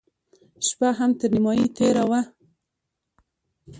شپه 0.67 0.89
هم 0.99 1.11
تر 1.19 1.29
نيمايي 1.35 1.67
تېره 1.77 2.03
وه. 2.09 2.21